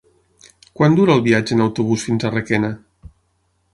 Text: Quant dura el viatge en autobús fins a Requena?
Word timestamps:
Quant 0.79 0.95
dura 0.99 1.13
el 1.17 1.21
viatge 1.29 1.55
en 1.57 1.61
autobús 1.67 2.07
fins 2.09 2.25
a 2.25 2.33
Requena? 2.37 2.73